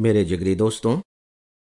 मेरे 0.00 0.24
जिगरी 0.24 0.54
दोस्तों 0.54 1.00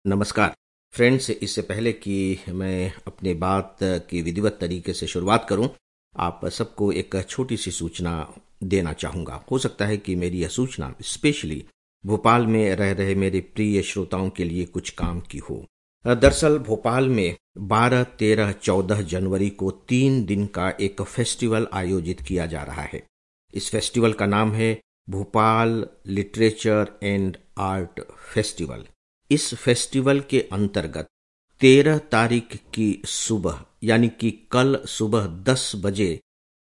नमस्कार। 0.08 0.54
फ्रेंड्स 0.92 1.30
इससे 1.30 1.62
पहले 1.62 1.92
कि 1.94 2.40
मैं 2.50 2.94
अपनी 3.08 3.34
बात 3.34 3.78
की 3.84 4.22
विधिवत 4.22 4.58
तरीके 4.62 4.94
से 4.94 5.08
शुरुआत 5.08 5.46
करूँ 5.50 5.70
आप 6.18 6.46
सबको 6.46 6.92
एक 6.92 7.26
छोटी 7.30 7.58
सी 7.58 7.72
सूचना 7.72 8.34
देना 8.64 8.94
चाहूँगा। 8.94 9.44
हो 9.52 9.58
सकता 9.58 9.86
है 9.86 9.98
कि 9.98 10.16
मेरी 10.16 10.42
यह 10.42 10.48
सूचना 10.48 10.96
स्पेशली 11.02 11.66
भोपाल 12.06 12.48
में 12.48 12.76
रह 12.76 12.92
रहे 12.92 13.16
मेरे 13.16 13.42
प्रिय 13.42 13.82
श्रोताओं 13.82 14.30
के 14.30 14.44
लिए 14.44 14.66
कुछ 14.66 14.90
काम 14.90 15.20
की 15.22 15.38
हो। 15.38 15.66
दरअसल 16.08 16.58
भोपाल 16.60 17.10
में 17.10 17.36
12, 17.58 18.04
13, 18.04 18.52
14 18.52 19.02
जनवरी 19.02 19.50
को 19.50 19.72
तीन 19.72 20.26
दिन 20.26 20.46
का 20.46 20.70
एक 20.70 21.02
फेस्टिवल 21.02 21.68
आयोजित 21.74 22.22
किया 22.22 22.46
जा 22.46 22.64
रहा 22.64 22.82
है। 22.82 23.04
इस 23.54 23.70
फेस्टिवल 23.72 24.14
का 24.14 24.26
नाम 24.26 24.52
है 24.52 24.82
Bhopal 25.12 25.86
literature 26.08 26.92
and 27.04 27.38
art 27.60 28.02
festival. 28.34 28.84
इस 29.32 29.54
फेस्टिवल 29.56 30.20
के 30.20 30.40
अंतर्गत 30.54 31.08
तेरह 31.62 31.98
तारीख 32.12 32.56
की 32.74 33.02
सुबह, 33.06 33.62
यानी 33.84 34.10
कि 34.20 34.32
कल 34.52 34.80
सुबह 34.88 35.26
दस 35.44 35.72
बजे, 35.76 36.20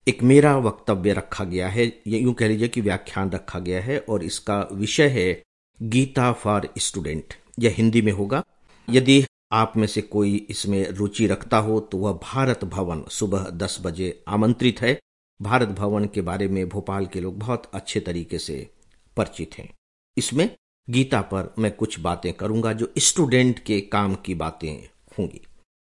एक 0.06 0.22
मेरा 0.22 0.56
वक्तव्य 0.58 1.12
रखा 1.12 1.44
गया 1.44 1.68
है। 1.68 1.86
ये 2.06 2.34
कह 2.38 2.48
लीजिए 2.48 2.68
कि 2.68 2.80
व्याख्यान 2.80 3.30
रखा 3.30 3.58
गया 3.58 3.80
है 3.80 3.98
और 3.98 4.24
इसका 4.24 4.60
विषय 4.72 5.08
है 5.08 5.42
गीता 5.78 6.32
फॉर 6.32 6.68
स्टूडेंट। 6.78 7.34
यह 7.58 7.74
हिंदी 7.76 8.02
में 8.02 8.12
होगा। 8.12 8.42
यदि 8.88 9.24
आप 9.52 9.72
में 9.76 9.86
से 9.86 10.02
कोई 10.02 10.34
इसमें 10.50 10.88
रुचि 10.88 11.26
रखता 11.26 11.58
हो 11.58 11.80
तो 11.80 11.98
वह 11.98 12.12
भारत 12.22 12.64
भवन 12.64 13.04
सुबह 13.10 13.48
दस 13.52 13.78
बजे 13.82 14.22
आमंत्रित 14.28 14.80
है। 14.80 14.98
भारत 15.42 15.68
भवन 15.68 16.04
के 16.04 16.20
बारे 16.20 16.48
में 16.48 16.68
भोपाल 16.68 17.06
के 17.06 17.20
लोग 17.20 17.38
बहुत 17.38 17.70
अच्छे 17.74 18.00
तरीके 18.00 18.38
से 18.38 18.70
परिचित 19.16 19.54
हैं। 19.58 19.68
इसमें 20.16 20.56
गीता 20.90 21.20
पर 21.20 21.54
मैं 21.58 21.72
कुछ 21.72 22.00
बातें 22.00 22.32
करूँगा 22.32 22.72
जो 22.72 22.92
स्टूडेंट 22.98 23.58
के 23.58 23.80
काम 23.80 24.14
की 24.14 24.34
बातें 24.34 24.88
होंगी। 25.18 25.40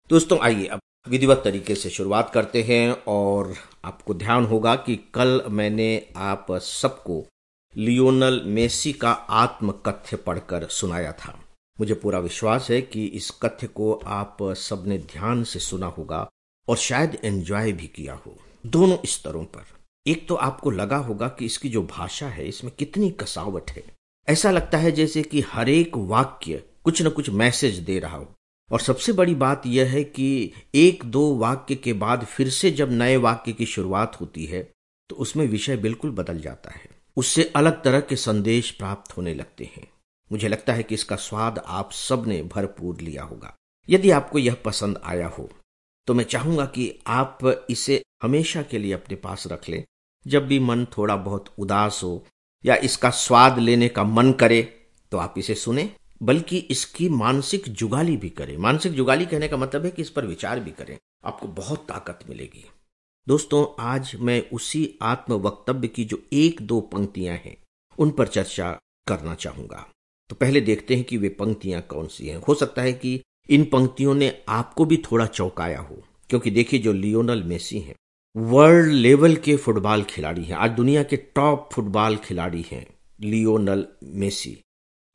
दोस्तों, 0.10 0.40
आइए 0.40 0.66
अब 0.66 0.80
विधिवत 1.10 1.42
तरीके 1.44 1.76
से 1.76 1.90
शुरुआत 1.90 2.30
करते 2.30 2.64
हैं 2.64 2.92
और 3.08 3.54
आपको 3.86 4.14
ध्यान 4.14 4.46
होगा 4.46 4.76
कि 4.76 4.96
कल 4.96 5.44
मैंने 5.50 6.08
आप 6.16 6.52
सबको 6.52 7.26
लियोनल 7.78 8.42
मेसी 8.46 8.94
का 8.94 9.12
आत्मकथ्य 9.12 10.18
पढ़कर 10.18 10.68
सुनाया 10.68 11.12
था। 11.12 11.40
मुझे 11.80 11.94
पूरा 11.94 12.20
विश्वास 12.20 12.68
है 12.72 12.82
कि 12.82 13.06
इस 13.06 13.32
कथ्य 13.32 13.68
को 13.68 13.94
आप 13.94 14.38
सबने 14.44 14.98
ध्यान 14.98 15.44
से 15.44 15.60
सुना 15.60 15.88
होगा 15.88 16.30
और 16.68 16.78
शायद 16.78 17.18
एंजॉय 17.24 17.72
भी 17.72 17.88
किया 17.88 18.14
हो। 18.14 18.38
दोनों 18.64 18.98
स्तरों 19.06 19.44
पर। 19.46 19.66
एक 20.06 20.28
तो 20.28 20.36
आपको 20.36 20.72
लगा 20.72 20.98
होगा 20.98 21.28
कि 21.30 21.46
इसकी 21.46 21.70
जो 21.70 21.82
भाषा 21.84 22.28
है, 22.28 22.48
इसमें 22.48 22.74
कितनी 22.80 23.10
कसावट 23.12 23.72
है। 23.72 23.84
ऐसा 24.28 24.52
लगता 24.52 24.78
है 24.78 24.92
जैसे 24.92 25.22
कि 25.24 25.42
हर 25.42 25.70
एक 25.70 25.98
वाक्य 25.98 26.64
कुछ 26.84 27.02
न 27.02 27.10
कुछ 27.10 27.30
मैसेज 27.30 27.78
दे 27.80 28.00
रहा 28.00 28.18
हो। 28.18 28.32
और 28.72 28.80
सबसे 28.80 29.14
बड़ी 29.14 29.36
बात 29.36 29.66
यह 29.66 29.90
है 29.90 30.04
कि 30.04 30.52
एक 30.76 31.04
दो 31.06 31.36
वाक्य 31.36 31.76
के 31.76 31.94
बाद 31.94 32.24
फिर 32.26 32.50
से 32.50 32.72
जब 32.72 32.92
नए 32.92 33.18
वाक्य 33.18 33.52
की 33.52 33.66
शुरुआत 33.66 34.20
होती 34.22 34.46
है 34.46 34.62
तो 35.10 35.16
उसमें 35.16 35.46
विषय 35.48 35.78
बिल्कुल 35.78 36.12
बदल 36.12 36.40
जाता 36.40 36.72
है। 36.72 36.90
उससे 37.18 37.44
अलग 37.56 37.82
तरह 37.84 38.00
के 38.00 38.16
संदेश 38.16 38.72
प्राप्त 38.72 39.18
होने 39.18 39.34
लगते 39.34 39.70
हैं। 39.76 39.88
मुझे 40.32 40.48
लगता 40.48 40.74
है 40.74 40.84
कि 40.84 40.96
इसका 40.96 41.16
स्वाद 41.16 41.60
आप 41.60 41.92
सबने 41.92 42.42
भरपूर 42.46 43.02
लिया 43.02 43.24
होगा। 43.24 43.56
यदि 43.90 44.12
आपको 44.12 44.40
यह 44.40 44.56
पसंद 44.66 45.02
आया 45.04 45.28
हो 45.30 45.50
तो 46.08 46.14
मैं 46.14 46.24
चाहूँगा 46.24 46.66
कि 46.66 46.94
आप 47.08 47.66
इसे 47.70 48.02
हमेशा 48.24 48.62
के 48.62 48.78
लिए 48.78 48.94
अपने 48.94 49.16
पास 49.18 49.48
रख 49.48 49.70
लें। 49.70 49.84
जब 50.26 50.48
भी 50.48 50.60
मन 50.60 50.86
थोड़ा 50.98 51.16
बहुत 51.18 51.54
उदास 51.60 52.00
हो 52.04 52.24
या 52.66 52.76
इसका 52.84 53.10
स्वाद 53.10 53.60
लेने 53.60 53.88
का 53.90 54.04
मन 54.04 54.32
करे 54.32 54.62
तो 55.12 55.18
आप 55.18 55.34
इसे 55.38 55.56
सुने, 55.56 55.90
बल्कि 56.22 56.58
इसकी 56.58 57.08
मानसिक 57.10 57.68
जुगाली 57.70 58.16
भी 58.18 58.30
करें। 58.30 58.56
मानसिक 58.58 58.94
जुगाली 58.94 59.26
कहने 59.26 59.48
का 59.48 59.58
मतलब 59.58 59.86
है 59.86 59.92
कि 59.92 60.02
इस 60.02 60.10
पर 60.10 60.26
विचार 60.26 60.60
भी 60.60 60.72
करें। 60.72 60.98
आपको 61.26 61.48
बहुत 61.50 61.86
ताकत 61.88 62.20
मिलेगी। 62.30 62.66
दोस्तों, 63.28 63.66
आज 63.82 64.16
मैं 64.16 64.42
उसी 64.50 64.98
आत्म 65.02 65.34
वक्तव्य 65.34 65.88
की 65.88 66.04
जो 66.06 66.22
एक 66.34 66.62
दो 66.62 66.80
पंक्तियाँ 66.84 67.36
हैं, 67.36 67.56
उन 67.98 68.12
पर 68.12 68.28
चर्चा 68.28 68.72
करना 69.08 69.34
चाहूँगा। 69.36 69.86
तो 70.30 70.36
पहले 70.36 70.62
देखते 70.62 70.96
हैं 70.96 71.04
कि 71.04 71.18
वे 71.18 71.30
पंक्तियाँ 71.30 71.82
कौन 71.82 72.08
सी 72.08 72.28
हैं। 72.28 72.38
हो 72.38 72.54
सकता 72.56 72.82
है 72.82 72.94
कि 72.94 73.22
इन 73.50 73.64
पंक्तियों 73.66 74.14
ने 74.14 74.32
आपको 74.50 74.86
भी 74.86 74.98
थोड़ा 75.06 75.26
चौंकाया 75.26 75.80
हो, 75.80 76.02
क्योंकि 76.30 76.52
देखिए 76.52 76.80
जो 76.80 76.94
लियोनल 76.94 77.44
मेसी 77.44 77.80
हैं 77.80 77.96
वर्ल्ड 78.36 78.92
लेवल 78.92 79.36
के 79.36 79.56
फुटबॉल 79.56 80.04
खिलाड़ी 80.04 80.44
हैं। 80.44 80.56
आज 80.56 80.72
दुनिया 80.72 81.02
के 81.04 81.18
टॉप 81.36 81.70
फुटबॉल 81.74 82.16
खिलाड़ी 82.18 82.64
हैं, 82.72 82.86
लियोनल 83.20 83.86
मेसी। 84.04 84.58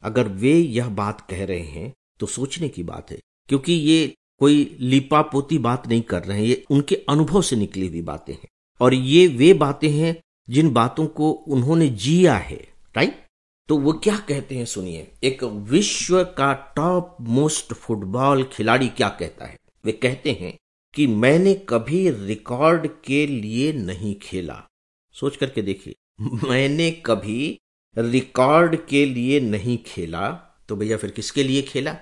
अगर 0.03 0.29
वे 0.35 0.53
यह 0.53 0.89
बात 0.91 1.21
कह 1.21 1.45
रहे 1.45 1.61
हैं 1.61 1.93
तो 2.21 2.27
सोचने 2.27 2.69
की 2.69 2.83
बात 2.83 3.11
है, 3.11 3.19
क्योंकि 3.49 3.73
ये 3.73 4.15
कोई 4.41 4.77
लिपापोती 4.81 5.59
बात 5.59 5.89
नहीं 5.89 6.03
कर 6.03 6.23
रहे 6.25 6.39
हैं, 6.39 6.47
ये 6.47 6.65
उनके 6.71 6.95
अनुभव 7.09 7.43
से 7.43 7.57
निकली 7.57 7.89
हुई 7.89 8.03
बातें 8.03 8.33
हैं। 8.33 8.49
और 8.81 8.95
ये 8.95 9.27
वे 9.29 9.53
बातें 9.55 9.89
हैं, 9.91 10.17
जिन 10.49 10.73
बातों 10.73 11.07
को 11.09 11.31
उन्होंने 11.31 11.89
जिया 11.89 12.37
है 12.37 12.61
राइट 12.95 13.25
तो 13.69 13.79
वो 13.79 13.93
क्या 13.95 14.17
कहते 14.19 14.57
हैं, 14.57 14.65
सुनिए। 14.67 15.11
एक 15.23 15.43
विश्व 15.45 16.23
का 16.39 16.53
टॉप 16.77 17.17
मोस्ट 17.23 17.73
फुटबॉल 17.75 18.45
खिलाड़ी 18.53 18.89
क्या 18.89 19.09
कहता 19.11 19.47
है? 19.47 19.57
वे 19.85 19.93
कहते 19.93 20.33
हैं 20.33 20.57
कि 20.95 21.07
मैंने 21.07 21.55
कभी 21.55 22.11
रिकॉर्ड 22.11 22.89
के 23.05 23.27
लिए 23.27 23.73
नहीं 23.73 24.15
खेला। 24.15 24.67
सोच 25.13 25.37
करके 25.37 25.63
देखिए, 25.63 25.95
मैंने 26.21 26.91
कभी 26.91 27.59
रिकॉर्ड 27.99 28.77
के 28.87 29.05
लिए 29.07 29.41
नहीं 29.41 29.79
खेला 29.87 30.31
तो 30.69 30.77
भैया 30.77 30.97
फिर 30.97 31.11
किसके 31.11 31.43
लिए 31.43 31.63
खेला? 31.63 31.97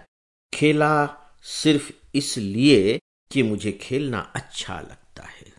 खेला 0.54 1.06
सिर्फ़ 1.42 1.92
इसलिए 2.14 2.98
कि 3.32 3.42
मुझे 3.42 3.72
खेलना 3.72 4.18
अच्छा 4.18 4.80
लगता 4.80 5.22
है। 5.22 5.52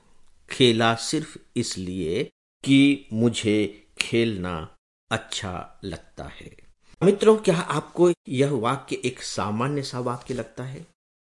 खेला 0.50 0.96
सिर्फ़ 0.96 1.38
इसलिए 1.56 2.24
कि 2.64 3.06
मुझे 3.14 3.88
खेलना 4.02 4.76
अच्छा 5.12 5.80
लगता 5.84 6.24
है। 6.24 6.58
मित्रों, 7.04 7.38
क्या 7.38 7.58
आपको 7.58 8.12
यह 8.28 8.52
वाक्य 8.52 9.02
एक 9.06 9.22
सामान्य 9.22 9.82
सा 9.82 10.00
वाक्य 10.00 10.34
लगता 10.34 10.64
है? 10.64 10.86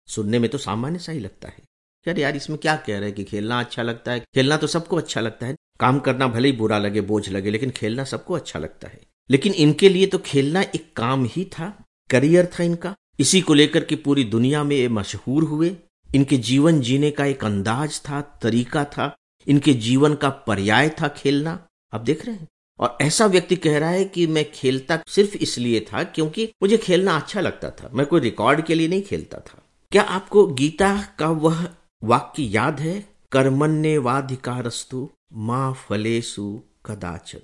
सुनने 0.08 0.40
में 0.40 0.50
तो 0.50 0.58
सामान्य 0.58 1.00
सा 1.00 1.12
ही 1.12 1.20
लगता 1.20 1.50
है। 1.50 1.69
यार 2.08 2.20
यार, 2.20 2.36
इसमें 2.36 2.60
क्या 2.60 2.76
कह 2.76 2.96
रहे 2.96 3.04
हैं 3.04 3.14
कि 3.14 3.24
खेलना 3.24 3.60
अच्छा 3.60 3.84
लगता 3.84 4.12
है? 4.12 4.20
खेलना 4.20 4.58
तो 4.58 4.68
सबको 4.68 4.98
अच्छा 4.98 5.22
लगता 5.22 5.48
है। 5.48 5.56
काम 5.80 6.00
करना 6.00 6.28
भले 6.28 6.48
ही 6.48 6.58
बुरा 6.58 6.78
लगे, 6.78 7.02
बोझ 7.02 7.30
लगे, 7.30 7.50
लेकिन 7.50 7.70
खेलना 7.70 8.04
सबको 8.04 8.34
अच्छा 8.34 8.60
लगता 8.60 8.88
है। 8.88 9.00
लेकिन 9.30 9.54
इनके 9.54 9.90
लिए 9.90 10.06
तो 10.08 10.18
खेलना 10.18 10.62
एक 10.62 10.94
काम 10.96 11.26
ही 11.26 11.46
था, 11.46 11.86
करियर 12.10 12.46
था 12.46 12.64
इनका। 12.64 12.96
इसी 13.20 13.42
को 13.42 13.54
लेकर 13.54 13.84
के 13.84 13.96
पूरी 13.96 14.24
दुनिया 14.24 14.64
में 14.64 14.76
ये 14.76 14.88
मशहूर 14.88 15.44
हुए। 15.44 15.76
इनके 16.16 16.38
जीवन 16.38 16.82
जीने 16.82 17.12
का 17.12 17.26
एक 17.26 17.46
अंदाज 17.46 18.02
था, 18.10 18.22
तरीका 18.22 18.86
था। 18.86 19.16
इनके 19.48 19.74
जीवन 19.74 20.14
का 20.16 20.30
पर्याय 20.30 20.90
था 20.90 21.08
खेलना। 21.08 21.68
आप 21.94 22.02
देख 22.02 22.26
रहे 22.26 22.36
हैं? 22.36 22.48
और 22.80 22.98
ऐसा 23.02 23.26
व्यक्ति 23.26 23.56
कह 23.56 23.78
रहा 23.78 23.90
है 23.90 24.06
कि 24.06 24.28
मैं 24.28 24.52
खेलता 24.52 25.00
सिर्फ़ 25.08 25.38
इसलिए 25.38 25.80
था 25.80 26.04
क्योंकि 26.04 26.50
मुझे 26.62 26.78
खेलना 26.78 27.16
अच्छा 27.16 27.42
लगता 27.42 27.70
था। 27.70 27.90
मैं 27.94 28.06
कोई 28.06 28.22
रिकॉर्ड 28.22 28.62
के 28.62 28.76
लिए 28.76 28.88
नहीं 28.88 29.02
खेलता 29.02 29.38
था। 29.38 29.64
क्या 29.92 30.02
आपको 30.02 30.48
गीता 30.48 31.16
का 31.20 31.28
वह 31.28 31.68
वाक्य 32.04 32.44
याद 32.44 32.80
है? 32.80 33.10
कर्मण्य 33.32 33.98
वाधिकारस्तु 33.98 35.10
माँ 35.34 35.74
फलेसु 35.74 36.62
कदाचन। 36.86 37.40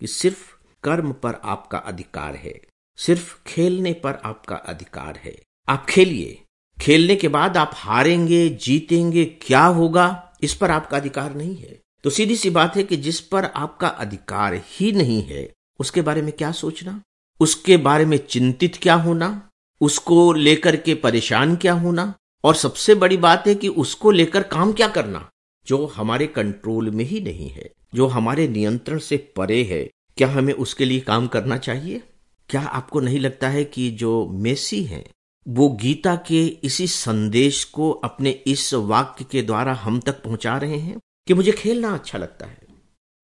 कि 0.00 0.06
सिर्फ़ 0.06 0.56
कर्म 0.82 1.12
पर 1.12 1.34
आपका 1.44 1.78
अधिकार 1.78 2.36
है, 2.36 2.60
सिर्फ़ 2.96 3.44
खेलने 3.46 3.92
पर 3.92 4.14
आपका 4.14 4.56
अधिकार 4.56 5.16
है। 5.16 5.42
आप 5.68 5.86
खेलिए। 5.88 6.42
खेलने 6.80 7.16
के 7.16 7.28
बाद 7.28 7.56
आप 7.56 7.70
हारेंगे, 7.74 8.48
जीतेंगे, 8.48 9.24
क्या 9.24 9.64
होगा, 9.64 10.36
इस 10.42 10.54
पर 10.54 10.70
आपका 10.70 10.96
अधिकार 10.96 11.34
नहीं 11.34 11.56
है। 11.56 11.80
तो 12.04 12.10
सीधी 12.10 12.36
सी 12.36 12.50
बात 12.50 12.76
है 12.76 12.82
कि 12.82 12.96
जिस 12.96 13.20
पर 13.20 13.44
आपका 13.44 13.88
अधिकार 13.88 14.54
ही 14.54 14.92
नहीं 14.92 15.22
है, 15.22 15.52
उसके 15.80 16.02
बारे 16.02 16.22
में 16.22 16.32
क्या 16.32 16.52
सोचना? 16.52 17.02
उसके 17.40 17.76
बारे 17.76 18.04
में 18.04 18.26
चिंतित 18.26 18.76
क्या 18.76 18.94
होना? 18.94 19.50
उसको 19.80 20.32
लेकर 20.32 20.76
के 20.76 20.94
परेशान 20.94 21.56
क्या 21.56 21.72
होना? 21.72 22.14
और 22.44 22.54
सबसे 22.54 22.94
बड़ी 22.94 23.16
बात 23.16 23.46
है 23.46 23.54
कि 23.54 23.68
उसको 23.68 24.10
लेकर 24.10 24.42
काम 24.42 24.72
क्या 24.72 24.88
करना? 24.88 25.30
जो 25.66 25.86
हमारे 25.86 26.26
कंट्रोल 26.26 26.90
में 26.90 27.04
ही 27.04 27.20
नहीं 27.20 27.48
है, 27.48 27.70
जो 27.94 28.06
हमारे 28.06 28.48
नियंत्रण 28.48 28.98
से 28.98 29.16
परे 29.16 29.62
है, 29.64 29.90
क्या 30.16 30.28
हमें 30.28 30.54
उसके 30.54 30.84
लिए 30.84 31.00
काम 31.00 31.26
करना 31.26 31.58
चाहिए? 31.58 32.02
क्या 32.48 32.60
आपको 32.60 33.00
नहीं 33.00 33.20
लगता 33.20 33.48
है 33.48 33.64
कि 33.64 33.90
जो 33.90 34.26
मेसी 34.26 34.84
हैं, 34.84 35.10
वो 35.48 35.68
गीता 35.68 36.16
के 36.16 36.46
इसी 36.46 36.86
संदेश 36.86 37.64
को 37.64 37.90
अपने 37.90 38.30
इस 38.30 38.74
वाक्य 38.74 39.24
के 39.24 39.42
द्वारा 39.42 39.74
हम 39.74 40.00
तक 40.00 40.22
पहुँचा 40.22 40.58
रहे 40.58 40.78
हैं? 40.78 41.00
कि 41.26 41.34
मुझे 41.34 41.52
खेलना 41.52 41.94
अच्छा 41.94 42.18
लगता 42.18 42.46
है। 42.46 42.60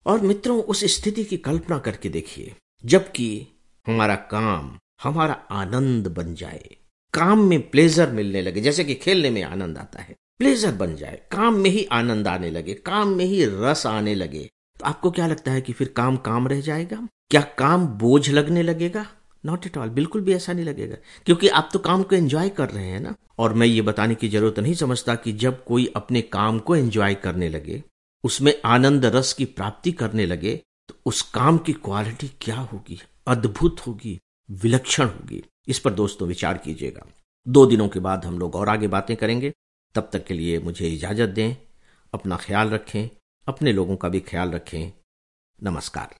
और 0.06 0.20
मित्रों, 0.20 0.62
उस 0.62 0.84
स्थिति 0.84 1.25
की 1.25 1.37
कल्पना 1.37 1.78
करके 1.78 2.08
देखिए, 2.08 2.55
जबकि 2.84 3.46
हमारा 3.87 4.14
काम, 4.14 4.78
हमारा 5.02 5.34
आनंद 5.50 6.08
बन 6.08 6.34
जाए। 6.34 6.80
काम 7.15 7.45
में 7.45 7.71
प्लेजर 7.71 8.11
मिलने 8.11 8.43
लगे। 8.43 8.61
जैसे 8.61 8.85
कि 8.85 8.95
खेलने 8.95 9.31
में 9.31 9.43
आनंद 9.43 9.79
आता 9.79 10.03
है। 10.03 10.17
प्लेजर 10.39 10.73
बन 10.73 10.97
जाए। 10.97 11.23
काम 11.31 11.55
में 11.55 11.71
ही 11.71 11.85
आनंद 11.85 12.29
आने 12.29 12.51
लगे। 12.51 12.75
काम 12.75 13.09
में 13.09 13.25
ही 13.25 13.45
रस 13.45 13.87
आने 13.87 14.15
लगे। 14.15 14.51
तो 14.79 14.85
आपको 14.85 15.11
क्या 15.11 15.27
लगता 15.27 15.53
है 15.53 15.61
कि 15.61 15.73
फिर 15.73 15.89
काम 15.89 16.17
काम 16.17 16.49
रह 16.49 16.61
जाएगा? 16.61 17.09
क्या 17.31 17.41
काम 17.41 17.87
बोझ 17.87 18.31
लगने 18.31 18.62
लगेगा? 18.62 19.07
नॉट 19.47 19.67
एट 19.67 19.77
ऑल 19.77 19.89
बिल्कुल 19.89 20.23
भी 20.23 20.33
ऐसा 20.33 20.53
नहीं 20.53 20.65
लगेगा। 20.65 20.97
क्योंकि 21.27 21.49
आप 21.49 21.71
तो 21.73 21.79
काम 21.79 22.03
को 22.03 22.17
एंजॉय 22.17 22.49
कर 22.49 22.71
रहे 22.71 22.87
हैं 22.87 23.01
ना। 23.01 23.15
और 23.39 23.55
मैं 23.55 23.67
ये 23.67 23.83
बताने 23.83 24.15
की 24.15 24.29
ज़रूरत 24.29 24.59
नहीं 24.59 24.75
समझता 24.75 25.15
कि 25.15 25.33
जब 25.33 25.65
कोई 25.65 25.93
अपने 25.97 26.23
काम 26.23 26.59
को 26.59 26.77
एंजॉय 26.77 27.15
करने 27.15 27.49
लगे, 27.49 27.83
उसमें 28.25 28.55
आनंद 28.65 29.05
रस 29.05 29.33
की 29.33 29.45
प्राप्ति 29.45 29.93
करने 29.93 30.27
लगे 30.27 30.61
तो 30.89 30.95
उस 31.07 31.23
काम 31.23 31.59
की 31.59 31.73
क्वालिटी 31.73 32.31
क्या 32.41 32.57
होगी? 32.57 33.01
अद्भुत 33.27 33.81
होगी। 33.81 34.19
विलक्षण 34.51 35.05
होगी। 35.05 35.45
इस 35.69 35.79
पर 35.79 35.93
दोस्तों 35.93 36.29
विचार 36.29 36.59
कीजिएगा। 36.59 37.07
दो 37.49 37.67
दिनों 37.67 37.89
के 37.89 38.01
बाद 38.01 38.25
हम 38.25 38.39
लोग 38.39 38.55
और 38.55 38.69
आगे 38.69 38.89
बातें 38.89 39.17
करेंगे। 39.17 39.53
तब 39.95 40.11
तक 40.12 40.25
के 40.25 40.35
लिए 40.35 40.59
मुझे 40.59 40.89
इजाज़त 40.89 41.29
दें, 41.29 41.55
अपना 42.15 42.37
ख्याल 42.37 42.69
रखें, 42.69 43.09
अपने 43.49 43.73
लोगों 43.73 43.97
का 43.97 44.09
भी 44.09 44.21
ख्याल 44.21 44.51
रखें। 44.51 44.93
नमस्कार। 45.62 46.09